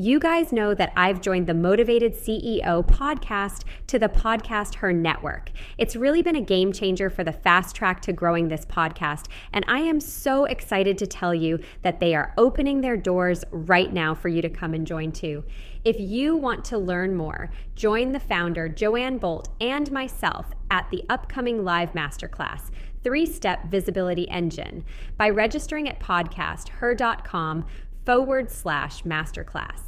[0.00, 5.50] You guys know that I've joined the Motivated CEO podcast to the Podcast Her Network.
[5.76, 9.64] It's really been a game changer for the fast track to growing this podcast, and
[9.66, 14.14] I am so excited to tell you that they are opening their doors right now
[14.14, 15.42] for you to come and join too.
[15.84, 21.02] If you want to learn more, join the founder, Joanne Bolt, and myself at the
[21.08, 22.70] upcoming live masterclass
[23.02, 24.84] three step visibility engine
[25.16, 27.66] by registering at podcasther.com
[28.06, 29.87] forward slash masterclass.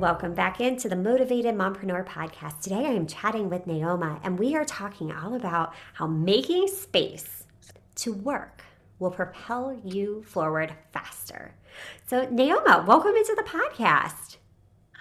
[0.00, 2.62] Welcome back into the Motivated Mompreneur podcast.
[2.62, 7.44] Today I am chatting with Naoma, and we are talking all about how making space
[7.96, 8.64] to work
[8.98, 11.54] will propel you forward faster.
[12.06, 14.38] So, Naoma, welcome into the podcast.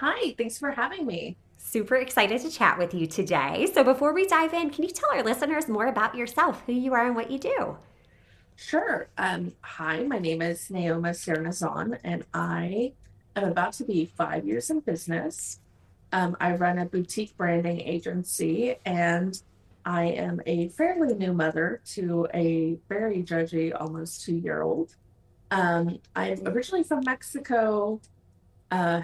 [0.02, 1.38] Hi, thanks for having me.
[1.56, 3.70] Super excited to chat with you today.
[3.74, 6.94] So, before we dive in, can you tell our listeners more about yourself, who you
[6.94, 7.78] are, and what you do?
[8.58, 9.08] Sure.
[9.18, 12.92] Um, hi, my name is Naoma Serna-Zahn, and I
[13.36, 15.60] I'm about to be five years in business.
[16.12, 19.40] Um, I run a boutique branding agency and
[19.86, 24.96] I am a fairly new mother to a very judgy, almost two year old.
[25.52, 28.02] Um, I'm originally from Mexico,
[28.72, 29.02] uh,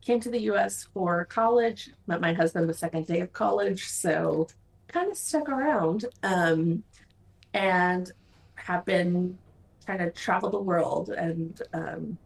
[0.00, 4.48] came to the US for college, met my husband the second day of college, so
[4.88, 6.84] kind of stuck around um,
[7.52, 8.12] and
[8.54, 9.38] have been
[9.84, 12.16] trying to travel the world and um,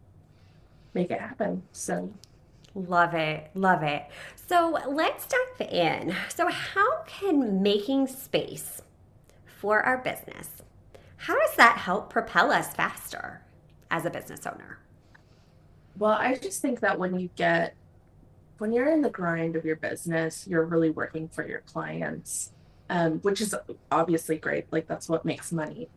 [0.93, 1.63] make it happen.
[1.71, 2.11] So
[2.75, 3.49] Love it.
[3.55, 4.05] Love it.
[4.47, 6.15] So let's dive in.
[6.29, 8.83] So, how can making space
[9.59, 10.63] for our business,
[11.17, 13.41] how does that help propel us faster
[13.91, 14.79] as a business owner?
[15.97, 17.75] Well, I just think that when you get,
[18.57, 22.53] when you're in the grind of your business, you're really working for your clients,
[22.89, 23.53] um, which is
[23.91, 24.71] obviously great.
[24.71, 25.89] Like, that's what makes money.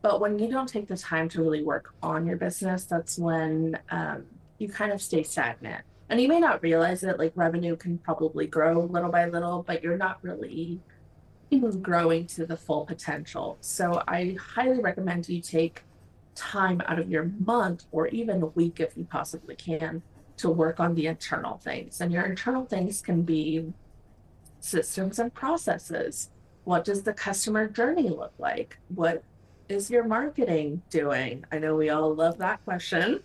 [0.00, 3.78] But when you don't take the time to really work on your business, that's when,
[3.90, 4.24] um,
[4.60, 5.84] you kind of stay stagnant.
[6.08, 9.82] And you may not realize that like revenue can probably grow little by little, but
[9.82, 10.80] you're not really
[11.50, 13.56] even growing to the full potential.
[13.60, 15.82] So I highly recommend you take
[16.34, 20.02] time out of your month or even a week if you possibly can
[20.36, 22.00] to work on the internal things.
[22.00, 23.72] And your internal things can be
[24.60, 26.30] systems and processes.
[26.64, 28.78] What does the customer journey look like?
[28.94, 29.22] What
[29.68, 31.44] is your marketing doing?
[31.52, 33.20] I know we all love that question.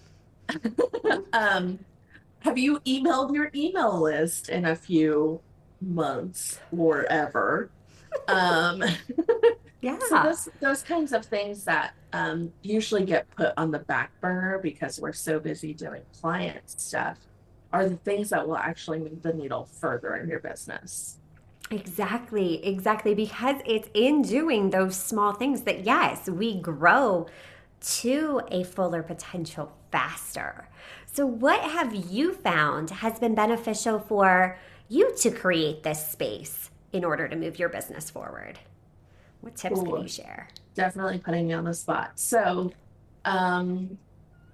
[1.33, 1.79] um,
[2.39, 5.41] have you emailed your email list in a few
[5.81, 7.69] months or ever?
[8.27, 8.83] Um,
[9.81, 9.97] yeah.
[10.07, 14.59] So those those kinds of things that um, usually get put on the back burner
[14.61, 17.17] because we're so busy doing client stuff
[17.73, 21.19] are the things that will actually move the needle further in your business.
[21.71, 23.15] Exactly, exactly.
[23.15, 27.27] Because it's in doing those small things that, yes, we grow
[27.81, 30.67] to a fuller potential faster.
[31.11, 34.57] So, what have you found has been beneficial for
[34.89, 38.59] you to create this space in order to move your business forward?
[39.41, 40.49] What tips Ooh, can you share?
[40.73, 42.19] Definitely putting me on the spot.
[42.19, 42.71] So,
[43.23, 43.97] um,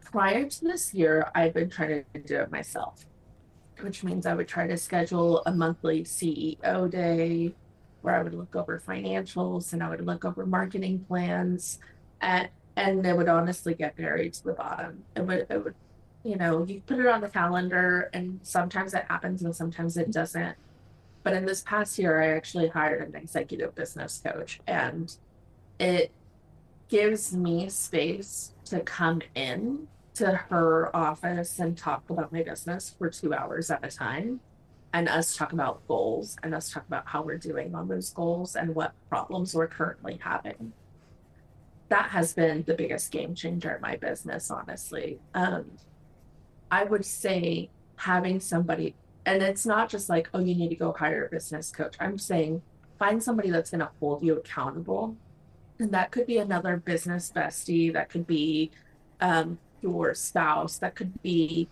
[0.03, 3.05] prior to this year, I've been trying to do it myself,
[3.79, 7.53] which means I would try to schedule a monthly CEO day
[8.01, 11.79] where I would look over financials and I would look over marketing plans.
[12.21, 15.03] And and it would honestly get buried to the bottom.
[15.15, 15.75] It would, it would,
[16.23, 20.11] you know, you put it on the calendar, and sometimes it happens, and sometimes it
[20.11, 20.55] doesn't.
[21.23, 25.15] But in this past year, I actually hired an executive business coach, and
[25.79, 26.11] it
[26.89, 33.09] gives me space to come in to her office and talk about my business for
[33.09, 34.41] two hours at a time
[34.93, 38.56] and us talk about goals and us talk about how we're doing on those goals
[38.56, 40.74] and what problems we're currently having
[41.91, 45.19] that has been the biggest game changer in my business, honestly.
[45.33, 45.71] Um,
[46.71, 48.95] I would say having somebody,
[49.25, 51.95] and it's not just like, oh, you need to go hire a business coach.
[51.99, 52.61] I'm saying
[52.97, 55.17] find somebody that's going to hold you accountable.
[55.79, 58.71] And that could be another business bestie, that could be
[59.19, 61.67] um, your spouse, that could be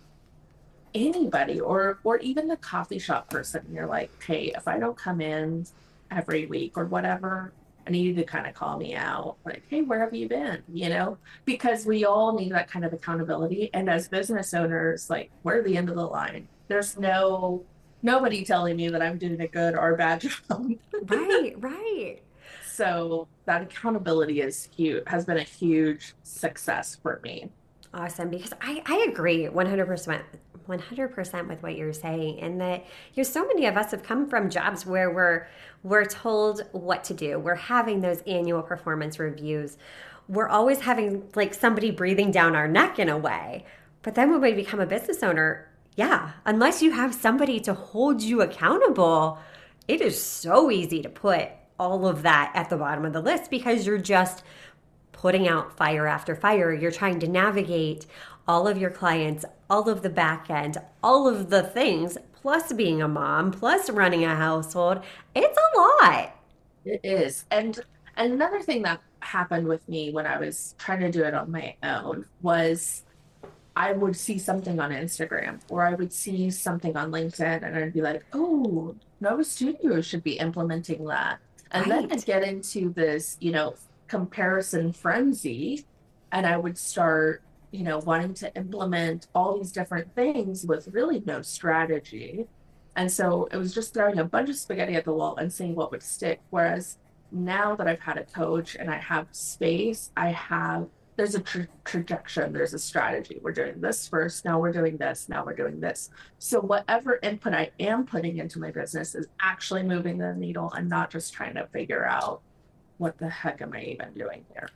[0.93, 3.65] anybody, or or even the coffee shop person.
[3.71, 5.65] You're like, hey, if I don't come in
[6.11, 7.53] every week or whatever,
[7.87, 10.61] I need you to kind of call me out, like, hey, where have you been?
[10.71, 13.69] You know, because we all need that kind of accountability.
[13.73, 16.47] And as business owners, like, we're the end of the line.
[16.67, 17.65] There's no
[18.01, 20.71] nobody telling me that I'm doing a good or bad job.
[21.07, 22.19] right, right.
[22.71, 27.49] So that accountability is huge, has been a huge success for me.
[27.93, 30.21] Awesome, because I, I agree 100%.
[30.69, 34.29] 100% with what you're saying and that you know so many of us have come
[34.29, 35.47] from jobs where we're
[35.83, 37.39] we're told what to do.
[37.39, 39.77] We're having those annual performance reviews.
[40.27, 43.65] We're always having like somebody breathing down our neck in a way.
[44.03, 48.21] But then when we become a business owner yeah unless you have somebody to hold
[48.21, 49.39] you accountable
[49.87, 51.49] it is so easy to put
[51.79, 54.43] all of that at the bottom of the list because you're just
[55.13, 56.73] putting out fire after fire.
[56.73, 58.05] You're trying to navigate
[58.49, 62.99] all of your clients, all of the back end, all of the things, plus being
[62.99, 65.03] a mom, plus running a household.
[65.35, 66.35] It's a lot.
[66.83, 67.45] It is.
[67.51, 67.79] And
[68.17, 71.75] another thing that happened with me when I was trying to do it on my
[71.83, 73.03] own was
[73.75, 77.93] I would see something on Instagram or I would see something on LinkedIn and I'd
[77.93, 81.37] be like, oh, Nuevo Studio should be implementing that.
[81.69, 82.01] And right.
[82.01, 83.75] then I'd get into this, you know,
[84.07, 85.85] comparison frenzy
[86.31, 91.21] and I would start, you know, wanting to implement all these different things with really
[91.25, 92.47] no strategy.
[92.95, 95.75] And so it was just throwing a bunch of spaghetti at the wall and seeing
[95.75, 96.41] what would stick.
[96.49, 96.97] Whereas
[97.31, 101.67] now that I've had a coach and I have space, I have there's a tra-
[101.83, 103.39] trajectory, there's a strategy.
[103.41, 106.11] We're doing this first, now we're doing this, now we're doing this.
[106.37, 110.87] So whatever input I am putting into my business is actually moving the needle and
[110.87, 112.41] not just trying to figure out
[112.99, 114.69] what the heck am I even doing here?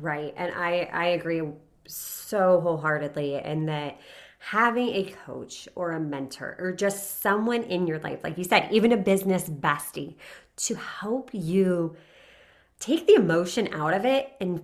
[0.00, 0.34] Right.
[0.36, 1.42] And I I agree
[1.86, 3.98] so wholeheartedly and that
[4.38, 8.68] having a coach or a mentor or just someone in your life, like you said,
[8.70, 10.16] even a business bestie,
[10.56, 11.96] to help you
[12.78, 14.60] take the emotion out of it and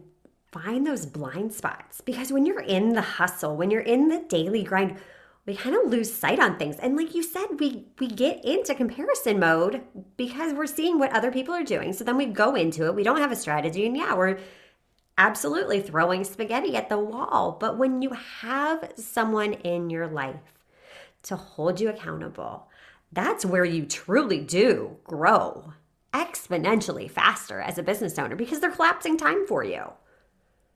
[0.53, 4.63] find those blind spots because when you're in the hustle, when you're in the daily
[4.63, 4.99] grind,
[5.47, 6.77] we kind of lose sight on things.
[6.77, 9.83] And like you said, we we get into comparison mode
[10.17, 11.93] because we're seeing what other people are doing.
[11.93, 12.95] So then we go into it.
[12.95, 14.39] We don't have a strategy and yeah, we're
[15.21, 17.59] absolutely throwing spaghetti at the wall.
[17.61, 20.59] But when you have someone in your life
[21.25, 22.69] to hold you accountable,
[23.13, 25.75] that's where you truly do grow
[26.15, 29.93] exponentially faster as a business owner because they're collapsing time for you.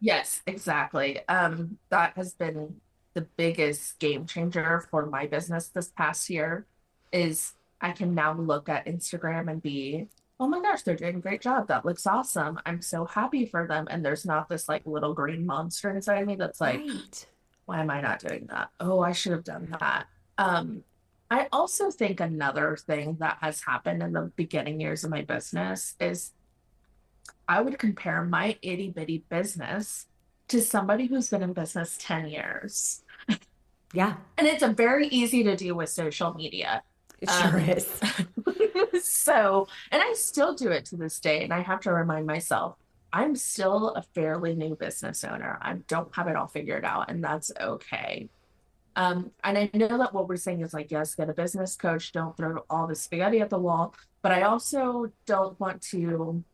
[0.00, 1.26] Yes, exactly.
[1.26, 2.76] Um, that has been
[3.14, 6.66] the biggest game changer for my business this past year.
[7.12, 10.08] Is I can now look at Instagram and be,
[10.40, 11.68] oh my gosh, they're doing a great job.
[11.68, 12.60] That looks awesome.
[12.66, 13.86] I'm so happy for them.
[13.90, 17.26] And there's not this like little green monster inside me that's like, right.
[17.66, 18.70] why am I not doing that?
[18.80, 20.06] Oh, I should have done that.
[20.38, 20.82] Um,
[21.30, 25.94] I also think another thing that has happened in the beginning years of my business
[26.00, 26.32] is
[27.48, 30.06] I would compare my itty bitty business
[30.48, 33.02] to somebody who's been in business 10 years.
[33.92, 34.16] Yeah.
[34.36, 36.82] And it's a very easy to do with social media.
[37.20, 38.00] It sure um, is.
[39.02, 41.44] so, and I still do it to this day.
[41.44, 42.76] And I have to remind myself,
[43.12, 45.58] I'm still a fairly new business owner.
[45.62, 48.28] I don't have it all figured out, and that's okay.
[48.96, 52.12] Um, and I know that what we're saying is like, yes, get a business coach,
[52.12, 53.94] don't throw all the spaghetti at the wall.
[54.22, 56.44] But I also don't want to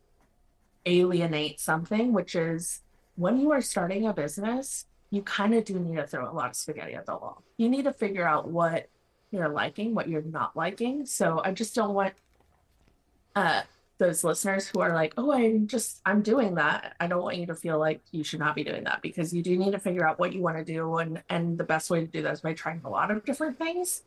[0.87, 2.81] alienate something, which is
[3.17, 6.51] when you are starting a business, you kind of do need to throw a lot
[6.51, 7.43] of spaghetti at the wall.
[7.57, 8.89] You need to figure out what
[9.31, 11.07] you're liking, what you're not liking.
[11.07, 12.15] So I just don't want
[13.37, 13.63] uh,
[13.99, 16.97] those listeners who are like, oh, I'm just, I'm doing that.
[16.99, 19.43] I don't want you to feel like you should not be doing that because you
[19.43, 20.97] do need to figure out what you want to do.
[20.97, 23.59] And, and the best way to do that is by trying a lot of different
[23.59, 24.03] things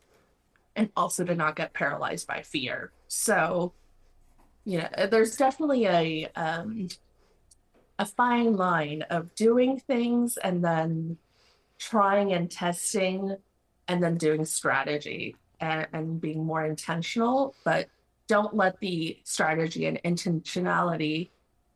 [0.76, 2.90] and also to not get paralyzed by fear.
[3.08, 3.72] So
[4.64, 6.88] yeah, there's definitely a um,
[7.98, 11.18] a fine line of doing things and then
[11.78, 13.36] trying and testing
[13.88, 17.88] and then doing strategy and, and being more intentional, but
[18.26, 21.30] don't let the strategy and intentionality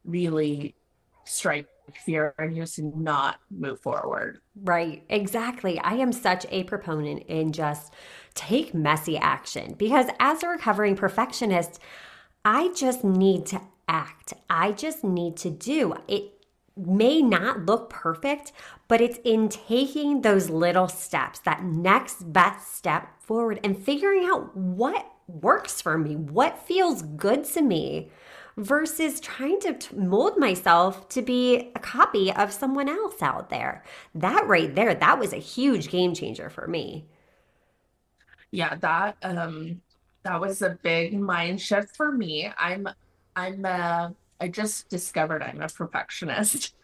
[0.05, 0.75] really
[1.25, 1.67] strike
[2.05, 4.41] fear and you just not move forward.
[4.63, 5.79] Right, exactly.
[5.81, 7.93] I am such a proponent in just
[8.35, 11.81] take messy action because as a recovering perfectionist,
[12.45, 14.35] I just need to act.
[14.49, 15.95] I just need to do.
[16.07, 16.38] It
[16.79, 18.53] may not look perfect,
[18.89, 24.57] but it's in taking those little steps, that next best step forward, and figuring out
[24.57, 28.11] what works for me, what feels good to me,
[28.57, 33.85] versus trying to mold myself to be a copy of someone else out there.
[34.15, 37.07] That right there, that was a huge game changer for me.
[38.51, 39.83] Yeah, that um
[40.25, 42.51] that was a big mind shift for me.
[42.59, 42.89] I'm
[43.37, 46.75] I'm uh I just discovered I'm a perfectionist.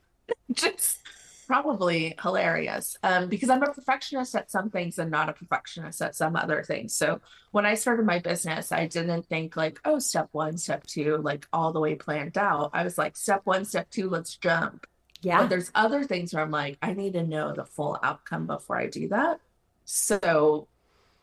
[0.52, 0.98] just
[1.46, 6.16] probably hilarious um, because I'm a perfectionist at some things and not a perfectionist at
[6.16, 6.94] some other things.
[6.94, 11.18] So when I started my business, I didn't think like, oh, step one, step two,
[11.18, 12.70] like all the way planned out.
[12.72, 14.86] I was like, step one, step two, let's jump.
[15.20, 15.42] Yeah.
[15.42, 18.78] But there's other things where I'm like, I need to know the full outcome before
[18.78, 19.40] I do that.
[19.84, 20.68] So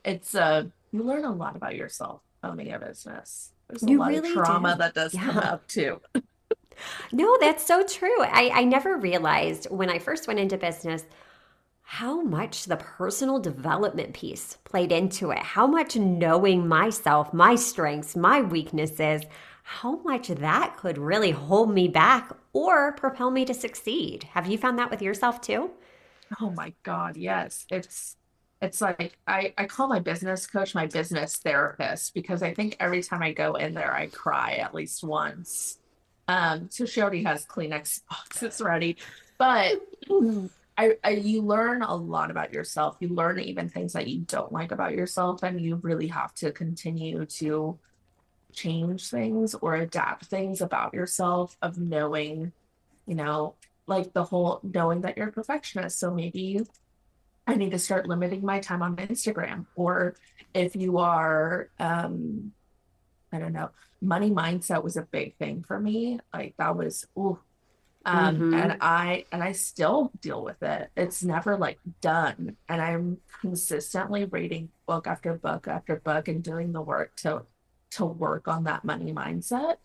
[0.06, 3.52] it's uh you learn a lot about yourself owning a business.
[3.68, 4.78] There's a you lot really of trauma do.
[4.80, 5.26] that does yeah.
[5.26, 6.02] come up too.
[7.12, 8.22] no, that's so true.
[8.22, 11.06] I, I never realized when I first went into business
[11.82, 18.16] how much the personal development piece played into it, how much knowing myself, my strengths,
[18.16, 19.24] my weaknesses,
[19.64, 24.24] how much that could really hold me back or propel me to succeed.
[24.34, 25.72] Have you found that with yourself too?
[26.40, 27.66] Oh my God, yes.
[27.72, 28.16] It's
[28.62, 33.02] it's like I, I call my business coach my business therapist because I think every
[33.02, 35.78] time I go in there I cry at least once.
[36.28, 38.98] Um, so she already has Kleenex boxes ready.
[39.38, 39.82] But
[40.78, 42.98] I, I you learn a lot about yourself.
[43.00, 46.52] You learn even things that you don't like about yourself, and you really have to
[46.52, 47.80] continue to
[48.52, 52.52] change things or adapt things about yourself of knowing,
[53.06, 53.56] you know,
[53.88, 56.00] like the whole knowing that you're a perfectionist.
[56.00, 56.66] So maybe
[57.50, 59.66] I need to start limiting my time on Instagram.
[59.76, 60.16] Or
[60.54, 62.52] if you are, um,
[63.34, 66.20] I don't know, money mindset was a big thing for me.
[66.32, 67.40] Like that was, ooh.
[68.06, 68.54] Um, mm-hmm.
[68.54, 70.90] and I and I still deal with it.
[70.96, 72.56] It's never like done.
[72.70, 77.44] And I'm consistently reading book after book after book and doing the work to
[77.92, 79.78] to work on that money mindset.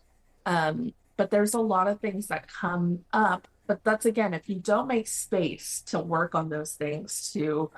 [0.45, 4.55] Um, but there's a lot of things that come up but that's again if you
[4.55, 7.69] don't make space to work on those things to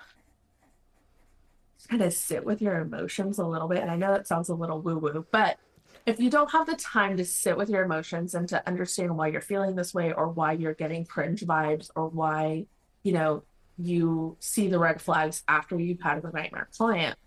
[1.90, 4.56] kind of sit with your emotions a little bit and i know that sounds a
[4.56, 5.58] little woo woo but
[6.06, 9.28] if you don't have the time to sit with your emotions and to understand why
[9.28, 12.66] you're feeling this way or why you're getting cringe vibes or why
[13.04, 13.44] you know
[13.78, 17.18] you see the red flags after you've had a nightmare client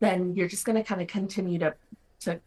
[0.00, 1.74] then you're just going to kind of continue to
[2.20, 2.40] to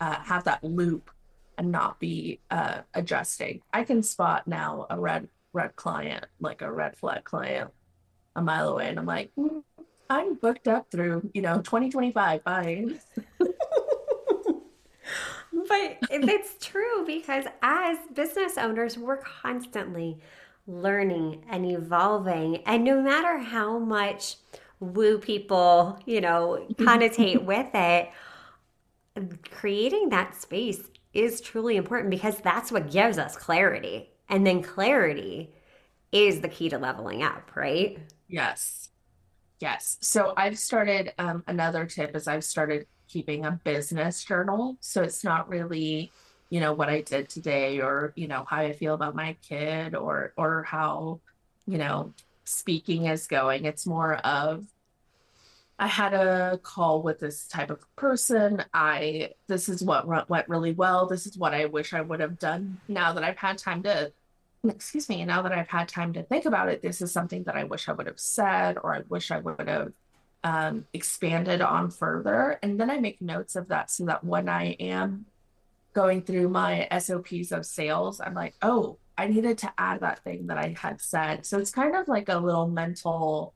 [0.00, 1.10] uh, have that loop
[1.58, 3.60] and not be uh, adjusting.
[3.72, 7.70] I can spot now a red red client, like a red flag client,
[8.36, 9.62] a mile away, and I'm like, mm,
[10.08, 12.44] I'm booked up through you know 2025.
[12.44, 12.86] Bye.
[13.38, 13.48] but
[16.10, 20.18] it's true because as business owners, we're constantly
[20.66, 24.36] learning and evolving, and no matter how much
[24.80, 28.10] woo people, you know, connotate with it,
[29.50, 30.80] creating that space
[31.12, 34.10] is truly important because that's what gives us clarity.
[34.28, 35.50] And then clarity
[36.10, 37.98] is the key to leveling up, right?
[38.28, 38.90] Yes.
[39.60, 39.98] Yes.
[40.00, 44.76] So I've started um, another tip is I've started keeping a business journal.
[44.80, 46.10] So it's not really,
[46.50, 49.94] you know, what I did today or, you know, how I feel about my kid
[49.94, 51.20] or or how,
[51.66, 52.12] you know,
[52.44, 53.64] speaking is going.
[53.64, 54.66] It's more of
[55.82, 58.64] I had a call with this type of person.
[58.72, 61.08] I this is what went really well.
[61.08, 62.80] This is what I wish I would have done.
[62.86, 64.12] Now that I've had time to
[64.62, 67.56] excuse me, now that I've had time to think about it, this is something that
[67.56, 69.92] I wish I would have said or I wish I would have
[70.44, 72.60] um, expanded on further.
[72.62, 75.26] And then I make notes of that so that when I am
[75.94, 80.46] going through my SOPs of sales, I'm like, oh, I needed to add that thing
[80.46, 81.44] that I had said.
[81.44, 83.54] So it's kind of like a little mental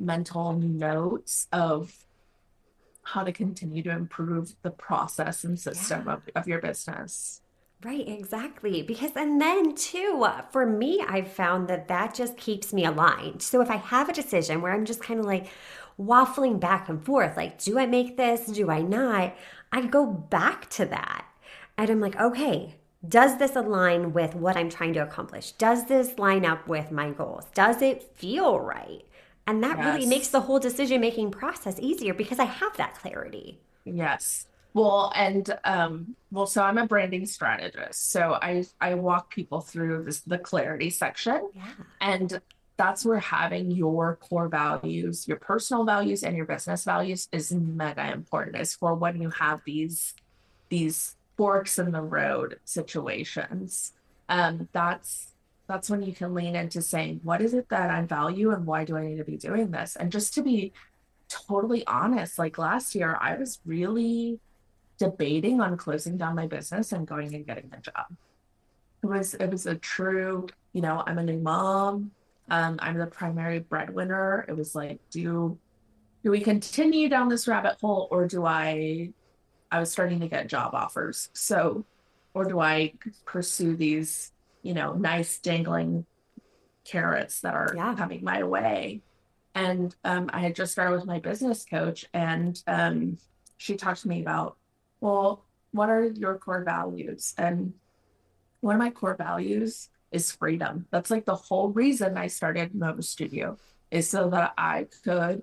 [0.00, 2.04] mental notes of
[3.02, 6.14] how to continue to improve the process and system yeah.
[6.14, 7.42] of, of your business.
[7.82, 8.82] Right, exactly.
[8.82, 13.40] Because, and then too, for me, I've found that that just keeps me aligned.
[13.40, 15.46] So if I have a decision where I'm just kind of like
[15.98, 18.46] waffling back and forth, like, do I make this?
[18.46, 19.34] Do I not?
[19.72, 21.24] I go back to that.
[21.78, 22.74] And I'm like, okay,
[23.08, 25.52] does this align with what I'm trying to accomplish?
[25.52, 27.46] Does this line up with my goals?
[27.54, 29.04] Does it feel right?
[29.46, 29.86] And that yes.
[29.86, 33.58] really makes the whole decision making process easier because I have that clarity.
[33.84, 34.46] Yes.
[34.72, 38.10] Well, and um, well, so I'm a branding strategist.
[38.10, 41.50] So I I walk people through this the clarity section.
[41.54, 41.64] Yeah.
[42.00, 42.40] And
[42.76, 48.12] that's where having your core values, your personal values and your business values is mega
[48.12, 48.56] important.
[48.56, 50.14] Is for when you have these
[50.68, 53.92] these forks in the road situations.
[54.28, 55.29] Um, that's
[55.70, 58.84] that's when you can lean into saying, what is it that I value and why
[58.84, 59.94] do I need to be doing this?
[59.94, 60.72] And just to be
[61.28, 64.40] totally honest, like last year, I was really
[64.98, 68.06] debating on closing down my business and going and getting a job.
[69.04, 72.10] It was it was a true, you know, I'm a new mom.
[72.50, 74.44] Um, I'm the primary breadwinner.
[74.48, 75.56] It was like, do
[76.24, 79.12] do we continue down this rabbit hole or do I
[79.70, 81.28] I was starting to get job offers.
[81.32, 81.86] So
[82.34, 84.32] or do I pursue these
[84.62, 86.06] you know, nice dangling
[86.84, 87.94] carrots that are Yeah.
[87.94, 89.02] coming my way.
[89.54, 93.18] And um, I had just started with my business coach, and um,
[93.56, 94.56] she talked to me about,
[95.00, 97.34] well, what are your core values?
[97.36, 97.74] And
[98.60, 100.86] one of my core values is freedom.
[100.90, 103.56] That's like the whole reason I started Nuevo Studio
[103.90, 105.42] is so that I could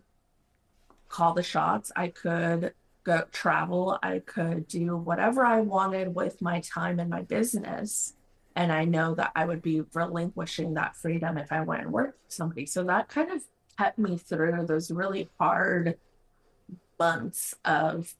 [1.10, 1.92] call the shots.
[1.96, 3.98] I could go travel.
[4.04, 8.14] I could do whatever I wanted with my time and my business.
[8.58, 12.18] And I know that I would be relinquishing that freedom if I went and worked
[12.26, 12.66] with somebody.
[12.66, 13.44] So that kind of
[13.78, 16.00] kept me through those really hard
[17.00, 18.16] months of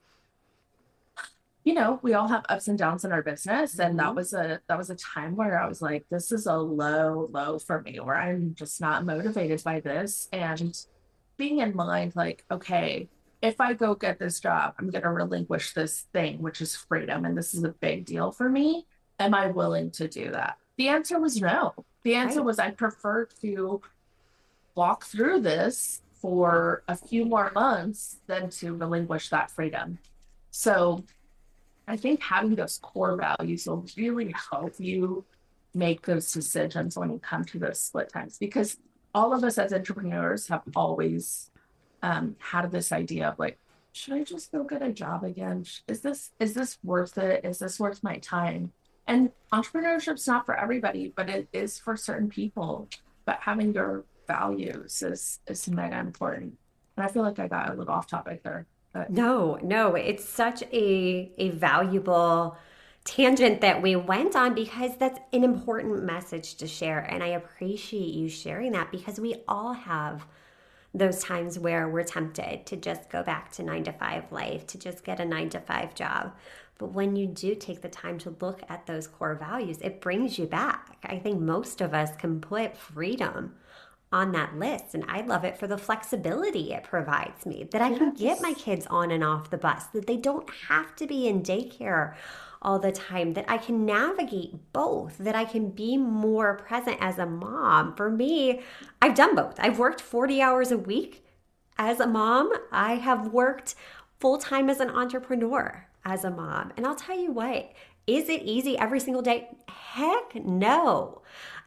[1.64, 4.16] you know we all have ups and downs in our business and that Mhm.
[4.16, 7.58] was a that was a time where i was like this is a low low
[7.58, 10.86] for me where i'm just not motivated by this and
[11.36, 13.10] being in mind like okay
[13.42, 17.26] if i go get this job i'm going to relinquish this thing which is freedom
[17.26, 18.86] and this is a big deal for me
[19.20, 22.46] am i willing to do that the answer was no the answer Right.
[22.46, 23.82] was i prefer to
[24.76, 30.00] walk through this for a few more months than to relinquish that freedom
[30.52, 31.04] so
[31.90, 35.24] I think having those core values will really help you
[35.74, 38.78] make those decisions when you come to those split times because
[39.16, 41.50] all of us as entrepreneurs have always
[42.04, 43.58] um, had this idea of like,
[43.94, 45.64] should I just go get a job again?
[45.88, 47.46] Is this is this worth it?
[47.46, 48.74] Is this worth my time?
[49.08, 52.90] And entrepreneurship's not for everybody, but it is for certain people.
[53.26, 56.58] But having your values is is mega important.
[56.98, 58.66] And I feel like I got a little off topic there.
[58.94, 62.58] But No, no, it's such a a valuable
[63.06, 68.14] tangent that we went on because that's an important message to share and I appreciate
[68.14, 70.28] you sharing that because we all have
[70.94, 74.78] those times where we're tempted to just go back to 9 to 5 life, to
[74.78, 76.34] just get a 9 to 5 job.
[76.78, 80.38] But when you do take the time to look at those core values, it brings
[80.38, 80.98] you back.
[81.04, 83.56] I think most of us can put freedom
[84.12, 84.94] on that list.
[84.94, 88.54] And I love it for the flexibility it provides me that I can get my
[88.54, 92.16] kids on and off the bus, that they don't have to be in daycare
[92.62, 97.20] all the time, that I can navigate both, that I can be more present as
[97.20, 97.96] a mom.
[97.96, 98.62] For me,
[99.02, 99.56] I've done both.
[99.60, 101.24] I've worked 40 hours a week
[101.80, 103.76] as a mom, I have worked
[104.20, 106.72] full time as an entrepreneur as a mom.
[106.78, 107.72] And I'll tell you what,
[108.08, 109.50] is it easy every single day?
[109.68, 111.22] Heck no.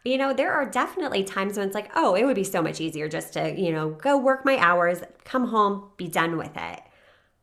[0.04, 2.80] You know, there are definitely times when it's like, oh, it would be so much
[2.80, 6.80] easier just to, you know, go work my hours, come home, be done with it.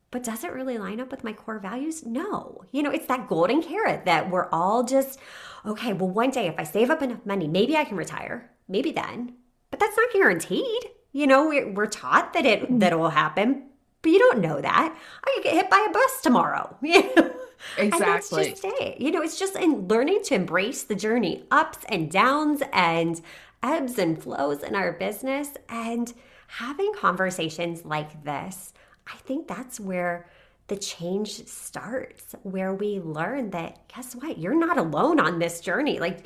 [0.10, 2.06] But does it really line up with my core values?
[2.06, 2.64] No.
[2.72, 5.20] You know, it's that golden carrot that we're all just,
[5.66, 8.50] okay, well, one day if I save up enough money, maybe I can retire.
[8.68, 9.36] Maybe then.
[9.70, 10.90] But that's not guaranteed.
[11.12, 13.70] You know, we're, we're taught that it that it will happen,
[14.02, 14.98] but you don't know that.
[15.24, 16.78] I could get hit by a bus tomorrow.
[16.88, 17.34] You know?
[17.78, 17.86] exactly.
[17.86, 19.02] And that's just it.
[19.02, 23.20] You know, it's just in learning to embrace the journey, ups and downs and
[23.64, 26.14] ebbs and flows in our business and
[26.48, 28.74] having conversations like this.
[29.08, 30.28] I think that's where
[30.68, 34.38] the change starts, where we learn that guess what?
[34.38, 36.00] You're not alone on this journey.
[36.00, 36.26] Like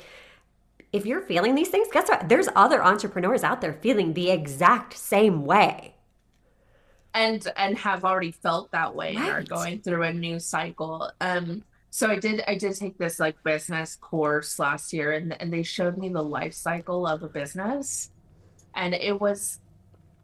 [0.92, 2.28] if you're feeling these things, guess what?
[2.28, 5.94] There's other entrepreneurs out there feeling the exact same way.
[7.14, 11.10] And and have already felt that way and are going through a new cycle.
[11.20, 15.52] Um so i did i did take this like business course last year and and
[15.52, 18.10] they showed me the life cycle of a business
[18.74, 19.60] and it was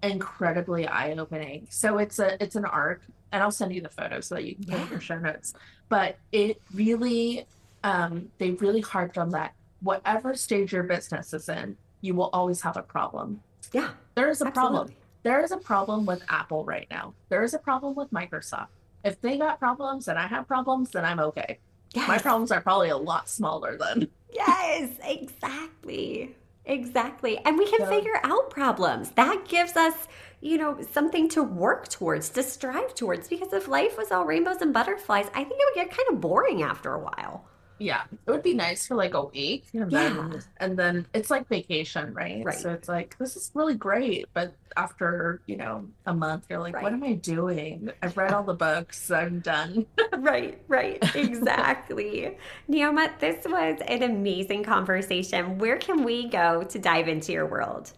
[0.02, 1.66] incredibly eye-opening.
[1.70, 4.54] So it's a it's an arc and i'll send you the photo so that you
[4.54, 5.54] can put it in your show notes.
[5.88, 7.46] But it really
[7.84, 9.54] um they really harped on that.
[9.80, 13.40] Whatever stage your business is in you will always have a problem.
[13.72, 13.90] Yeah.
[14.14, 14.82] there is a problem.
[14.82, 14.97] absolutely.
[15.22, 17.14] There is a problem with Apple right now.
[17.28, 18.68] There is a problem with Microsoft.
[19.04, 21.58] If they got problems and I have problems, then I'm okay.
[22.06, 24.08] My problems are probably a lot smaller than.
[24.30, 26.36] Yes, exactly.
[26.66, 27.38] Exactly.
[27.46, 29.10] And we can So- figure out problems.
[29.12, 29.94] That gives us,
[30.42, 33.26] you know, something to work towards, to strive towards.
[33.28, 36.20] Because if life was all rainbows and butterflies, I think it would get kind of
[36.20, 37.46] boring after a while.
[37.78, 41.48] Yeah, it would be nice for like a week, and then and then it's like
[41.48, 42.44] vacation, right?
[42.44, 42.58] Right.
[42.58, 46.74] So it's like this is really great, but after you know a month, you're like,
[46.74, 46.82] Right.
[46.82, 47.90] what am I doing?
[48.02, 49.10] I've read all the books.
[49.10, 49.86] I'm done.
[50.18, 50.98] right, right.
[51.14, 52.36] Exactly.
[52.68, 55.58] Naoma, this was an amazing conversation.
[55.58, 57.92] Where can we go to dive into your world?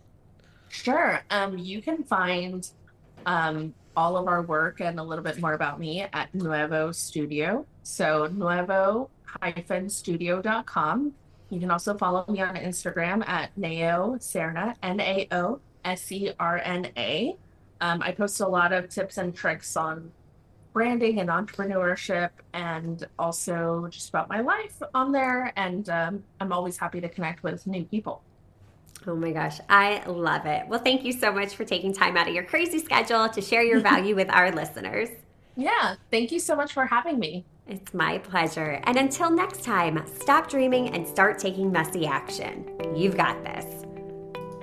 [0.68, 1.20] Sure.
[1.30, 2.68] Um, you can find
[3.26, 7.66] um, all of our work and a little bit more about me at Nuevo Studio.
[7.82, 8.28] So
[9.42, 11.12] nuevo-studio.com.
[11.50, 17.36] You can also follow me on Instagram at Nao Serna, N-A-O S-E-R-N-A.
[17.80, 20.10] Um, I post a lot of tips and tricks on
[20.72, 25.52] branding and entrepreneurship and also just about my life on there.
[25.56, 28.22] And um, I'm always happy to connect with new people.
[29.06, 30.68] Oh my gosh, I love it.
[30.68, 33.62] Well, thank you so much for taking time out of your crazy schedule to share
[33.62, 35.08] your value with our listeners.
[35.56, 37.44] Yeah, thank you so much for having me.
[37.70, 38.80] It's my pleasure.
[38.82, 42.68] And until next time, stop dreaming and start taking messy action.
[42.96, 43.86] You've got this.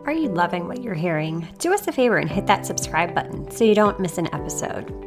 [0.05, 1.47] Are you loving what you're hearing?
[1.57, 5.06] Do us a favor and hit that subscribe button so you don't miss an episode.